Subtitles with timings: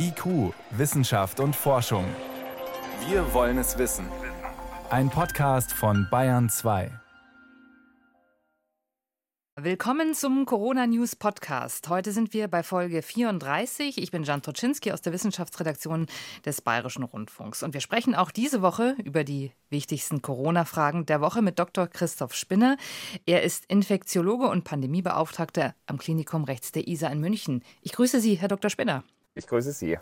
[0.00, 2.04] IQ, Wissenschaft und Forschung.
[3.08, 4.06] Wir wollen es wissen.
[4.90, 6.92] Ein Podcast von Bayern 2.
[9.56, 11.88] Willkommen zum Corona News Podcast.
[11.88, 13.98] Heute sind wir bei Folge 34.
[13.98, 16.06] Ich bin Jan Toczynski aus der Wissenschaftsredaktion
[16.44, 17.64] des Bayerischen Rundfunks.
[17.64, 21.88] Und wir sprechen auch diese Woche über die wichtigsten Corona-Fragen der Woche mit Dr.
[21.88, 22.76] Christoph Spinner.
[23.26, 27.64] Er ist Infektiologe und Pandemiebeauftragter am Klinikum rechts der ISA in München.
[27.82, 28.70] Ich grüße Sie, Herr Dr.
[28.70, 29.02] Spinner.
[29.38, 29.96] Ich grüße Sie.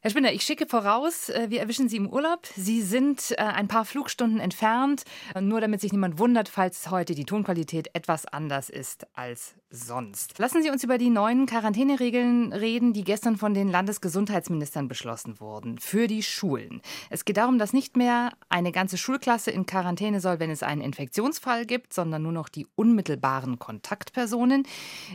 [0.00, 2.46] Herr Spinner, ich schicke voraus, äh, wir erwischen Sie im Urlaub.
[2.56, 5.04] Sie sind äh, ein paar Flugstunden entfernt,
[5.38, 10.38] nur damit sich niemand wundert, falls heute die Tonqualität etwas anders ist als sonst.
[10.38, 15.78] Lassen Sie uns über die neuen Quarantäneregeln reden, die gestern von den Landesgesundheitsministern beschlossen wurden
[15.78, 16.82] für die Schulen.
[17.10, 20.82] Es geht darum, dass nicht mehr eine ganze Schulklasse in Quarantäne soll, wenn es einen
[20.82, 24.64] Infektionsfall gibt, sondern nur noch die unmittelbaren Kontaktpersonen.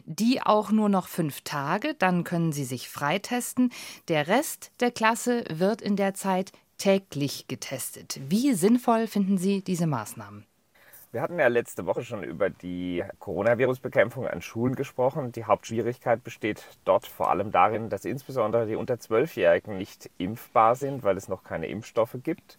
[0.06, 3.72] Die auch nur noch fünf Tage, dann können sie sich freitesten.
[4.08, 8.20] Der Rest der Klasse wird in der Zeit täglich getestet.
[8.28, 10.46] Wie sinnvoll finden Sie diese Maßnahmen?
[11.14, 15.32] Wir hatten ja letzte Woche schon über die Coronavirus-Bekämpfung an Schulen gesprochen.
[15.32, 21.04] Die Hauptschwierigkeit besteht dort vor allem darin, dass insbesondere die unter Zwölfjährigen nicht impfbar sind,
[21.04, 22.58] weil es noch keine Impfstoffe gibt.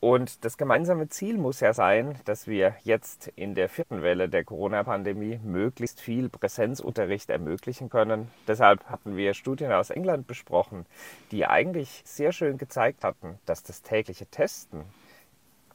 [0.00, 4.42] Und das gemeinsame Ziel muss ja sein, dass wir jetzt in der vierten Welle der
[4.42, 8.30] Corona-Pandemie möglichst viel Präsenzunterricht ermöglichen können.
[8.48, 10.86] Deshalb hatten wir Studien aus England besprochen,
[11.30, 14.86] die eigentlich sehr schön gezeigt hatten, dass das tägliche Testen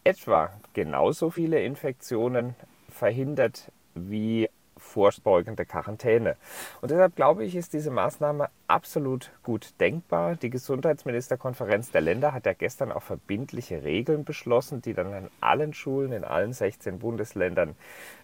[0.08, 2.56] etwa genauso viele Infektionen
[2.90, 6.36] verhindert wie vorbeugende Quarantäne.
[6.82, 10.36] Und deshalb glaube ich, ist diese Maßnahme absolut gut denkbar.
[10.36, 15.74] Die Gesundheitsministerkonferenz der Länder hat ja gestern auch verbindliche Regeln beschlossen, die dann an allen
[15.74, 17.76] Schulen in allen 16 Bundesländern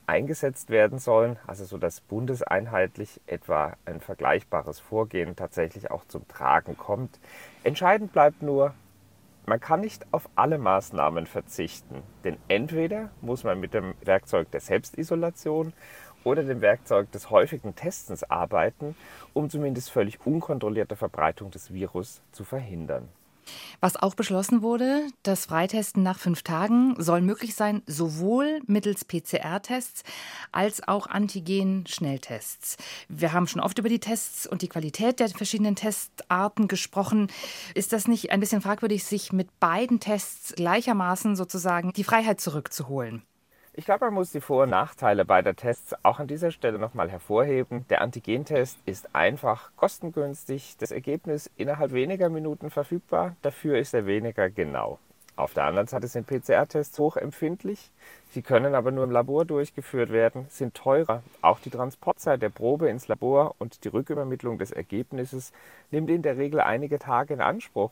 [0.06, 1.38] eingesetzt werden sollen.
[1.48, 7.20] Also so, dass bundeseinheitlich etwa ein vergleichbares Vorgehen tatsächlich auch zum Tragen kommt.
[7.64, 8.74] Entscheidend bleibt nur,
[9.46, 14.62] man kann nicht auf alle Maßnahmen verzichten, denn entweder muss man mit dem Werkzeug der
[14.62, 15.74] Selbstisolation
[16.24, 18.96] oder dem Werkzeug des häufigen Testens arbeiten,
[19.34, 23.10] um zumindest völlig unkontrollierte Verbreitung des Virus zu verhindern.
[23.80, 30.04] Was auch beschlossen wurde, das Freitesten nach fünf Tagen soll möglich sein, sowohl mittels PCR-Tests
[30.52, 32.78] als auch Antigen-Schnelltests.
[33.10, 37.28] Wir haben schon oft über die Tests und die Qualität der verschiedenen Testarten gesprochen.
[37.76, 43.24] Ist das nicht ein bisschen fragwürdig, sich mit beiden Tests gleichermaßen sozusagen die Freiheit zurückzuholen?
[43.76, 47.10] Ich glaube, man muss die Vor- und Nachteile beider Tests auch an dieser Stelle nochmal
[47.10, 47.88] hervorheben.
[47.90, 54.52] Der Antigentest ist einfach kostengünstig, das Ergebnis innerhalb weniger Minuten verfügbar, dafür ist er weniger
[54.52, 55.00] genau.
[55.36, 57.90] Auf der anderen Seite sind PCR-Tests hochempfindlich.
[58.30, 61.24] Sie können aber nur im Labor durchgeführt werden, sind teurer.
[61.42, 65.52] Auch die Transportzeit der Probe ins Labor und die Rückübermittlung des Ergebnisses
[65.90, 67.92] nimmt in der Regel einige Tage in Anspruch,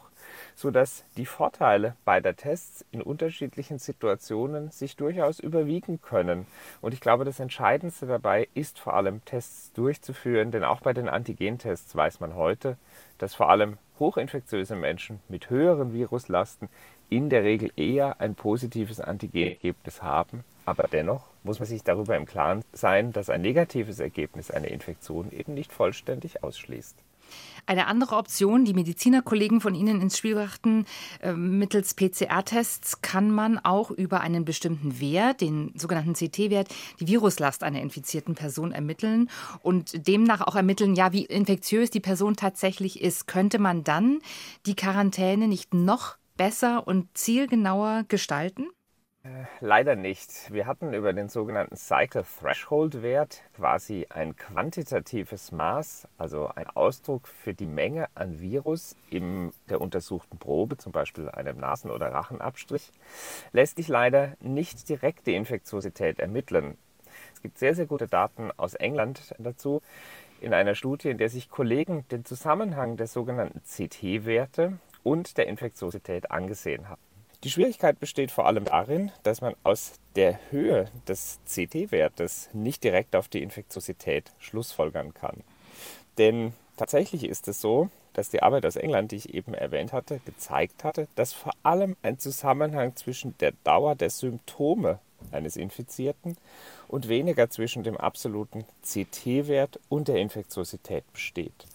[0.54, 6.46] sodass die Vorteile beider Tests in unterschiedlichen Situationen sich durchaus überwiegen können.
[6.80, 11.10] Und ich glaube, das Entscheidendste dabei ist vor allem Tests durchzuführen, denn auch bei den
[11.10, 12.78] Antigentests weiß man heute,
[13.18, 16.70] dass vor allem hochinfektiöse Menschen mit höheren Viruslasten
[17.12, 20.44] in der Regel eher ein positives Antigenergebnis haben.
[20.66, 25.32] Aber dennoch muss man sich darüber im Klaren sein, dass ein negatives Ergebnis eine Infektion
[25.32, 26.96] eben nicht vollständig ausschließt.
[27.66, 30.86] Eine andere Option, die Medizinerkollegen von Ihnen ins Spiel brachten,
[31.22, 36.68] äh, mittels PCR-Tests kann man auch über einen bestimmten Wert, den sogenannten CT-Wert,
[37.00, 39.30] die Viruslast einer infizierten Person ermitteln
[39.62, 43.28] und demnach auch ermitteln, ja, wie infektiös die Person tatsächlich ist.
[43.28, 44.20] Könnte man dann
[44.66, 48.72] die Quarantäne nicht noch besser und zielgenauer gestalten?
[49.24, 50.52] Äh, leider nicht.
[50.52, 57.28] Wir hatten über den sogenannten Cycle Threshold Wert quasi ein quantitatives Maß, also ein Ausdruck
[57.28, 62.92] für die Menge an Virus in der untersuchten Probe, zum Beispiel einem Nasen- oder Rachenabstrich,
[63.52, 66.76] lässt sich leider nicht direkt die Infektiosität ermitteln.
[67.36, 69.84] Es gibt sehr, sehr gute Daten aus England dazu,
[70.40, 76.32] in einer Studie, in der sich Kollegen den Zusammenhang der sogenannten CT-Werte und der Infektiosität
[76.32, 77.02] angesehen haben.
[77.44, 83.16] Die Schwierigkeit besteht vor allem darin, dass man aus der Höhe des CT-Wertes nicht direkt
[83.16, 85.44] auf die Infektiosität schlussfolgern kann.
[86.20, 90.20] Denn tatsächlich ist es so, dass die Arbeit aus England, die ich eben erwähnt hatte,
[90.26, 95.00] gezeigt hatte, dass vor allem ein Zusammenhang zwischen der Dauer der Symptome
[95.32, 96.38] eines Infizierten
[96.88, 101.66] und weniger zwischen dem absoluten CT-Wert und der Infektiosität besteht.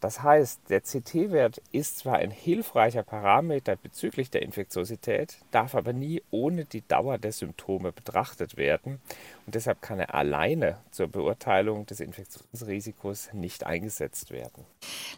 [0.00, 6.22] Das heißt, der CT-Wert ist zwar ein hilfreicher Parameter bezüglich der Infektiosität, darf aber nie
[6.30, 9.00] ohne die Dauer der Symptome betrachtet werden.
[9.46, 14.64] Und deshalb kann er alleine zur Beurteilung des Infektionsrisikos nicht eingesetzt werden.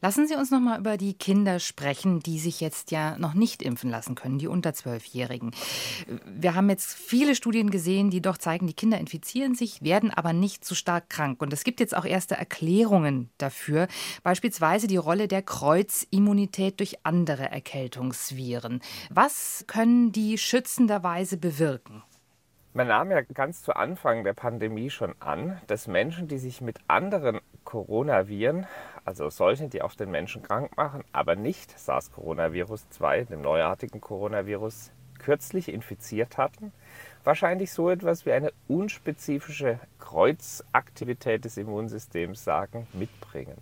[0.03, 3.63] Lassen Sie uns noch mal über die Kinder sprechen, die sich jetzt ja noch nicht
[3.63, 5.53] impfen lassen können, die unter zwölfjährigen.
[6.27, 10.35] Wir haben jetzt viele Studien gesehen, die doch zeigen, die Kinder infizieren sich, werden aber
[10.35, 11.41] nicht so stark krank.
[11.41, 13.89] Und es gibt jetzt auch erste Erklärungen dafür,
[14.23, 18.83] beispielsweise die Rolle der Kreuzimmunität durch andere Erkältungsviren.
[19.09, 22.03] Was können die schützenderweise bewirken?
[22.79, 26.79] Man nahm ja ganz zu Anfang der Pandemie schon an, dass Menschen, die sich mit
[26.87, 28.69] anderen Coronaviren,
[29.05, 34.93] also solchen, die auch den Menschen krank machen, aber nicht SARS-Coronavirus 2, dem neuartigen Coronavirus,
[35.19, 36.71] kürzlich infiziert hatten,
[37.25, 43.59] wahrscheinlich so etwas wie eine unspezifische Kreuzaktivität des Immunsystems sagen, mitbringen.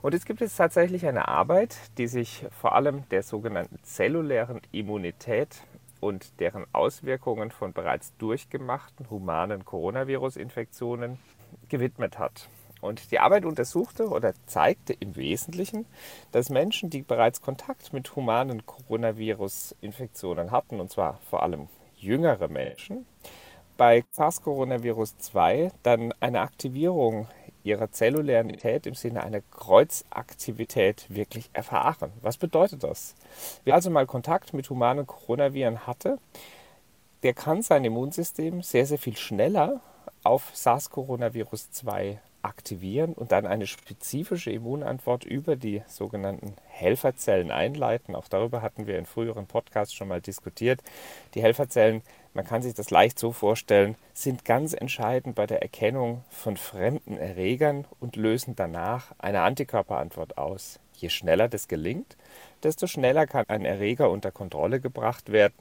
[0.00, 5.58] Und es gibt jetzt tatsächlich eine Arbeit, die sich vor allem der sogenannten zellulären Immunität
[6.00, 11.18] und deren Auswirkungen von bereits durchgemachten humanen Coronavirus-Infektionen
[11.68, 12.48] gewidmet hat.
[12.80, 15.86] Und die Arbeit untersuchte oder zeigte im Wesentlichen,
[16.32, 23.06] dass Menschen, die bereits Kontakt mit humanen Coronavirus-Infektionen hatten, und zwar vor allem jüngere Menschen,
[23.76, 27.28] bei SARS-Coronavirus 2 dann eine Aktivierung
[27.66, 32.12] ihrer zellulären Immunität im Sinne einer Kreuzaktivität wirklich erfahren.
[32.22, 33.14] Was bedeutet das?
[33.64, 36.18] Wer also mal Kontakt mit humanen Coronaviren hatte,
[37.22, 39.80] der kann sein Immunsystem sehr, sehr viel schneller
[40.22, 48.14] auf SARS-Coronavirus 2 aktivieren und dann eine spezifische Immunantwort über die sogenannten Helferzellen einleiten.
[48.14, 50.82] Auch darüber hatten wir in früheren Podcasts schon mal diskutiert.
[51.34, 52.02] Die Helferzellen,
[52.34, 57.18] man kann sich das leicht so vorstellen, sind ganz entscheidend bei der Erkennung von fremden
[57.18, 60.78] Erregern und lösen danach eine Antikörperantwort aus.
[60.94, 62.16] Je schneller das gelingt,
[62.62, 65.54] desto schneller kann ein Erreger unter Kontrolle gebracht werden.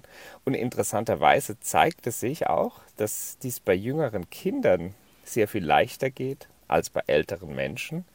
[0.45, 4.93] Und interessanterweise zeigt es sich auch, dass dies bei jüngeren Kindern
[5.25, 8.06] sehr viel leichter geht als bei älteren Menschen.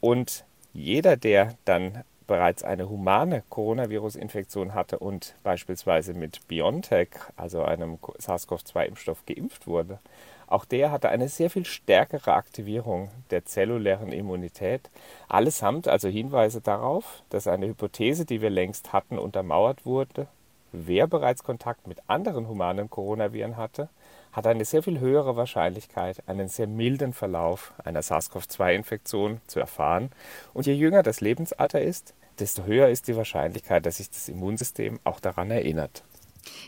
[0.00, 7.98] Und jeder, der dann bereits eine humane Coronavirus-Infektion hatte und beispielsweise mit BioNTech, also einem
[8.18, 10.00] SARS-CoV-2-Impfstoff, geimpft wurde,
[10.48, 14.90] auch der hatte eine sehr viel stärkere Aktivierung der zellulären Immunität.
[15.28, 20.28] Allesamt also Hinweise darauf, dass eine Hypothese, die wir längst hatten, untermauert wurde.
[20.70, 23.88] Wer bereits Kontakt mit anderen humanen Coronaviren hatte,
[24.36, 30.10] hat eine sehr viel höhere Wahrscheinlichkeit, einen sehr milden Verlauf einer SARS-CoV-2-Infektion zu erfahren.
[30.52, 35.00] Und je jünger das Lebensalter ist, desto höher ist die Wahrscheinlichkeit, dass sich das Immunsystem
[35.04, 36.04] auch daran erinnert.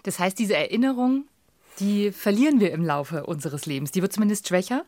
[0.04, 1.26] Das heißt, diese Erinnerung,
[1.78, 3.90] die verlieren wir im Laufe unseres Lebens.
[3.90, 4.86] Die wird zumindest schwächer?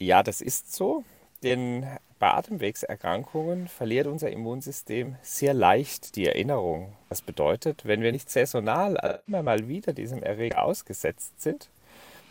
[0.00, 1.04] Ja, das ist so.
[1.44, 1.86] Denn
[2.18, 6.92] bei Atemwegserkrankungen verliert unser Immunsystem sehr leicht die Erinnerung.
[7.08, 11.70] Das bedeutet, wenn wir nicht saisonal immer mal wieder diesem Erreger ausgesetzt sind,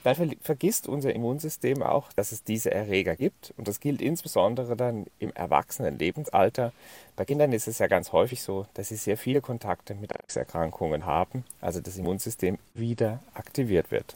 [0.03, 3.53] dann vergisst unser Immunsystem auch, dass es diese Erreger gibt.
[3.57, 6.71] Und das gilt insbesondere dann im erwachsenen Lebensalter.
[7.15, 11.05] Bei Kindern ist es ja ganz häufig so, dass sie sehr viele Kontakte mit Erkrankungen
[11.05, 14.15] haben, also das Immunsystem wieder aktiviert wird.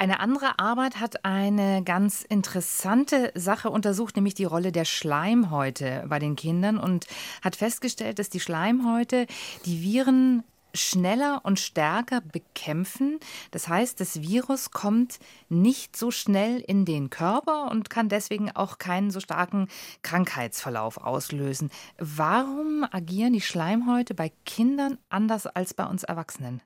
[0.00, 6.20] Eine andere Arbeit hat eine ganz interessante Sache untersucht, nämlich die Rolle der Schleimhäute bei
[6.20, 7.06] den Kindern und
[7.42, 9.26] hat festgestellt, dass die Schleimhäute
[9.64, 10.44] die Viren
[10.74, 13.18] schneller und stärker bekämpfen.
[13.50, 15.18] Das heißt, das Virus kommt
[15.48, 19.68] nicht so schnell in den Körper und kann deswegen auch keinen so starken
[20.02, 21.70] Krankheitsverlauf auslösen.
[21.98, 26.62] Warum agieren die Schleimhäute bei Kindern anders als bei uns Erwachsenen?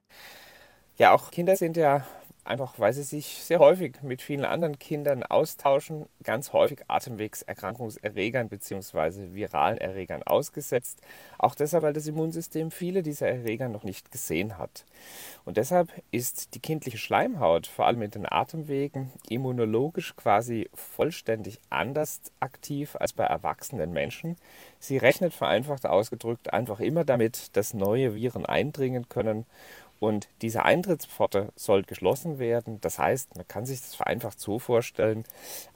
[0.97, 2.07] Ja, auch Kinder sind ja
[2.45, 9.33] einfach weil sie sich sehr häufig mit vielen anderen Kindern austauschen, ganz häufig Atemwegserkrankungserregern bzw.
[9.33, 11.01] viralen Erregern ausgesetzt.
[11.39, 14.85] Auch deshalb, weil das Immunsystem viele dieser Erreger noch nicht gesehen hat.
[15.45, 22.21] Und deshalb ist die kindliche Schleimhaut, vor allem in den Atemwegen, immunologisch quasi vollständig anders
[22.41, 24.37] aktiv als bei erwachsenen Menschen.
[24.79, 29.47] Sie rechnet vereinfacht ausgedrückt einfach immer damit, dass neue Viren eindringen können
[30.03, 32.81] und diese Eintrittspforte soll geschlossen werden.
[32.81, 35.23] Das heißt, man kann sich das vereinfacht so vorstellen,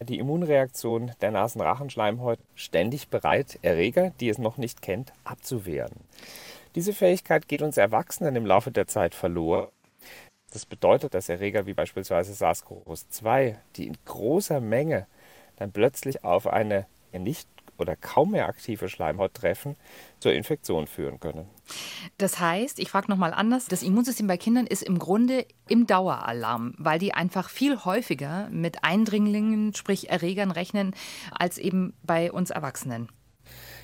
[0.00, 5.92] die Immunreaktion der Nasenrachenschleimhaut ständig bereit, Erreger, die es noch nicht kennt, abzuwehren.
[6.74, 9.68] Diese Fähigkeit geht uns Erwachsenen im Laufe der Zeit verloren.
[10.52, 15.06] Das bedeutet, dass Erreger wie beispielsweise SARS-CoV-2, die in großer Menge
[15.54, 19.76] dann plötzlich auf eine nicht oder kaum mehr aktive Schleimhaut treffen,
[20.20, 21.48] zur Infektion führen können.
[22.18, 26.74] Das heißt, ich frage nochmal anders, das Immunsystem bei Kindern ist im Grunde im Daueralarm,
[26.78, 30.94] weil die einfach viel häufiger mit Eindringlingen, sprich Erregern rechnen,
[31.30, 33.08] als eben bei uns Erwachsenen.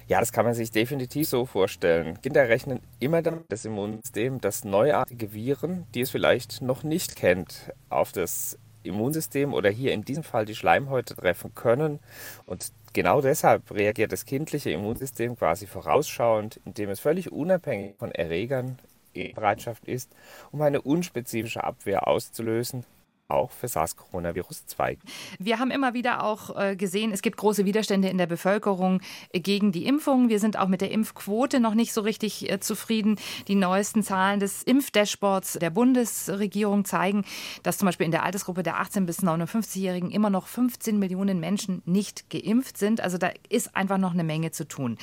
[0.09, 2.21] Ja, das kann man sich definitiv so vorstellen.
[2.21, 7.73] Kinder rechnen immer damit, das Immunsystem, dass neuartige Viren, die es vielleicht noch nicht kennt,
[7.89, 12.01] auf das Immunsystem oder hier in diesem Fall die Schleimhäute treffen können.
[12.47, 18.79] Und genau deshalb reagiert das kindliche Immunsystem quasi vorausschauend, indem es völlig unabhängig von Erregern
[19.13, 20.11] in Bereitschaft ist,
[20.51, 22.85] um eine unspezifische Abwehr auszulösen,
[23.33, 24.99] auch für SARS-Coronavirus 2.
[25.39, 29.01] Wir haben immer wieder auch äh, gesehen, es gibt große Widerstände in der Bevölkerung
[29.33, 30.29] gegen die Impfung.
[30.29, 33.17] Wir sind auch mit der Impfquote noch nicht so richtig äh, zufrieden.
[33.49, 37.25] Die neuesten Zahlen des Impfdashboards der Bundesregierung zeigen,
[37.63, 41.83] dass zum Beispiel in der Altersgruppe der 18 bis 59-Jährigen immer noch 15 Millionen Menschen
[41.87, 43.01] nicht geimpft sind.
[43.01, 44.99] Also da ist einfach noch eine Menge zu tun.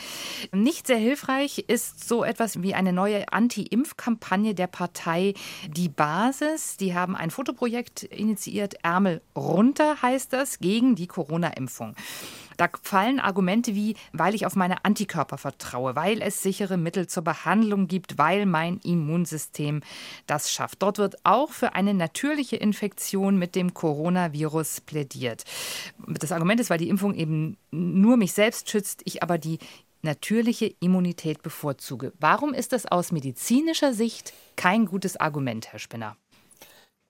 [0.51, 5.33] Nicht sehr hilfreich ist so etwas wie eine neue Anti-Impf-Kampagne der Partei
[5.67, 6.77] Die Basis.
[6.77, 11.95] Die haben ein Fotoprojekt initiiert Ärmel runter, heißt das, gegen die Corona-Impfung.
[12.59, 17.23] Da fallen Argumente wie, weil ich auf meine Antikörper vertraue, weil es sichere Mittel zur
[17.23, 19.81] Behandlung gibt, weil mein Immunsystem
[20.27, 20.81] das schafft.
[20.81, 25.45] Dort wird auch für eine natürliche Infektion mit dem Coronavirus plädiert.
[26.05, 29.59] Das Argument ist, weil die Impfung eben nur mich selbst schützt, ich aber die
[30.01, 32.11] natürliche Immunität bevorzuge.
[32.19, 36.17] Warum ist das aus medizinischer Sicht kein gutes Argument, Herr Spinner?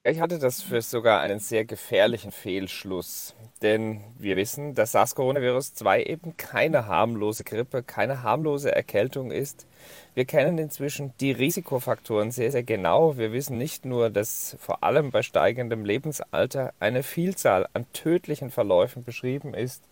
[0.05, 3.35] Ich hatte das für sogar einen sehr gefährlichen Fehlschluss.
[3.61, 9.67] Denn wir wissen, dass SARS-Coronavirus 2 eben keine harmlose Grippe, keine harmlose Erkältung ist.
[10.13, 13.17] Wir kennen inzwischen die Risikofaktoren sehr, sehr genau.
[13.17, 19.03] Wir wissen nicht nur, dass vor allem bei steigendem Lebensalter eine Vielzahl an tödlichen Verläufen
[19.03, 19.83] beschrieben ist.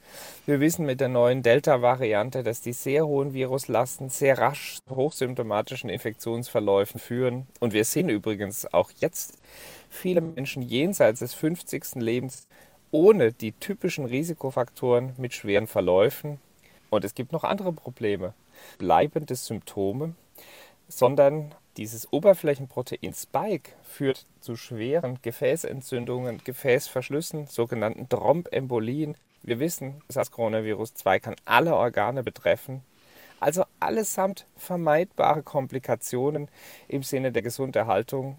[0.46, 7.02] Wir wissen mit der neuen Delta-Variante, dass die sehr hohen Viruslasten sehr rasch hochsymptomatischen Infektionsverläufen
[7.02, 7.48] führen.
[7.60, 9.38] Und wir sehen übrigens auch jetzt,
[9.89, 11.96] viele Menschen jenseits des 50.
[11.96, 12.48] Lebens
[12.91, 16.39] ohne die typischen Risikofaktoren mit schweren Verläufen.
[16.89, 18.34] Und es gibt noch andere Probleme,
[18.77, 20.15] bleibende Symptome,
[20.88, 29.15] sondern dieses Oberflächenprotein Spike führt zu schweren Gefäßentzündungen, Gefäßverschlüssen, sogenannten Thrombembolien.
[29.44, 32.82] Wir wissen, das Coronavirus 2 kann alle Organe betreffen
[33.39, 36.50] also allesamt vermeidbare Komplikationen
[36.88, 38.38] im Sinne der Gesunderhaltung.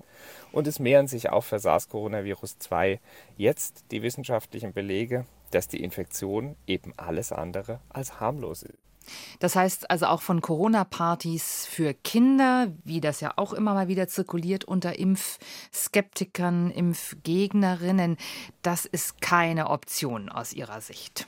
[0.53, 3.01] Und es mehren sich auch für SARS-Coronavirus 2
[3.37, 8.79] jetzt die wissenschaftlichen Belege, dass die Infektion eben alles andere als harmlos ist.
[9.39, 14.09] Das heißt also auch von Corona-Partys für Kinder, wie das ja auch immer mal wieder
[14.09, 18.17] zirkuliert unter Impfskeptikern, Impfgegnerinnen,
[18.63, 21.27] das ist keine Option aus Ihrer Sicht.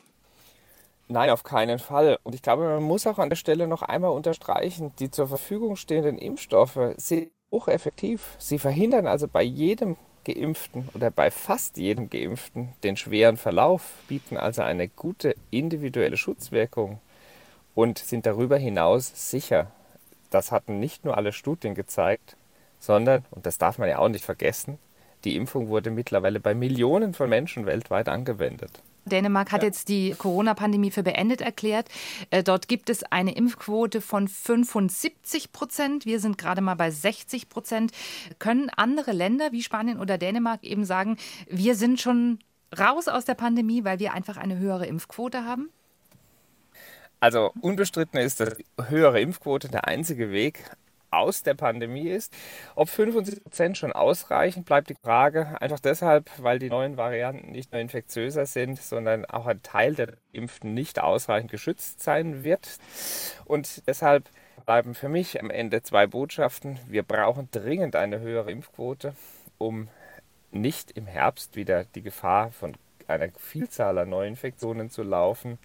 [1.12, 2.20] Nein, auf keinen Fall.
[2.22, 5.74] Und ich glaube, man muss auch an der Stelle noch einmal unterstreichen, die zur Verfügung
[5.74, 8.36] stehenden Impfstoffe sind hocheffektiv.
[8.38, 14.36] Sie verhindern also bei jedem Geimpften oder bei fast jedem Geimpften den schweren Verlauf, bieten
[14.36, 17.00] also eine gute individuelle Schutzwirkung
[17.74, 19.72] und sind darüber hinaus sicher.
[20.30, 22.36] Das hatten nicht nur alle Studien gezeigt,
[22.78, 24.78] sondern, und das darf man ja auch nicht vergessen,
[25.24, 28.80] die Impfung wurde mittlerweile bei Millionen von Menschen weltweit angewendet.
[29.10, 29.68] Dänemark hat ja.
[29.68, 31.88] jetzt die Corona-Pandemie für beendet erklärt.
[32.30, 36.06] Äh, dort gibt es eine Impfquote von 75 Prozent.
[36.06, 37.92] Wir sind gerade mal bei 60 Prozent.
[38.38, 42.38] Können andere Länder wie Spanien oder Dänemark eben sagen, wir sind schon
[42.78, 45.70] raus aus der Pandemie, weil wir einfach eine höhere Impfquote haben?
[47.20, 48.56] Also unbestritten ist, dass
[48.88, 50.64] höhere Impfquote der einzige Weg
[51.10, 52.32] aus der Pandemie ist.
[52.74, 55.60] Ob 75 Prozent schon ausreichen, bleibt die Frage.
[55.60, 60.14] Einfach deshalb, weil die neuen Varianten nicht nur infektiöser sind, sondern auch ein Teil der
[60.32, 62.78] Impften nicht ausreichend geschützt sein wird.
[63.44, 64.28] Und deshalb
[64.66, 66.78] bleiben für mich am Ende zwei Botschaften.
[66.86, 69.14] Wir brauchen dringend eine höhere Impfquote,
[69.58, 69.88] um
[70.52, 72.76] nicht im Herbst wieder die Gefahr von
[73.08, 75.58] einer Vielzahl an Neuinfektionen zu laufen.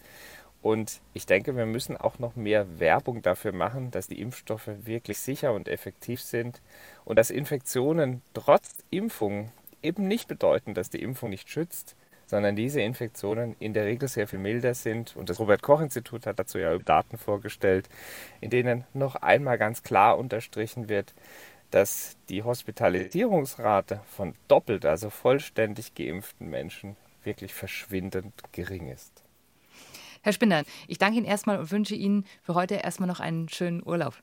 [0.66, 5.20] Und ich denke, wir müssen auch noch mehr Werbung dafür machen, dass die Impfstoffe wirklich
[5.20, 6.60] sicher und effektiv sind
[7.04, 9.52] und dass Infektionen trotz Impfung
[9.84, 11.96] eben nicht bedeuten, dass die Impfung nicht schützt,
[12.26, 15.16] sondern diese Infektionen in der Regel sehr viel milder sind.
[15.16, 17.88] Und das Robert Koch Institut hat dazu ja Daten vorgestellt,
[18.42, 21.14] in denen noch einmal ganz klar unterstrichen wird,
[21.70, 29.25] dass die Hospitalisierungsrate von doppelt, also vollständig geimpften Menschen wirklich verschwindend gering ist.
[30.26, 33.86] Herr Spinner, ich danke Ihnen erstmal und wünsche Ihnen für heute erstmal noch einen schönen
[33.86, 34.16] Urlaub.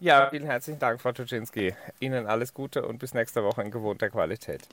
[0.00, 1.76] Ja, vielen herzlichen Dank, Frau Tuczynski.
[2.00, 4.62] Ihnen alles Gute und bis nächste Woche in gewohnter Qualität.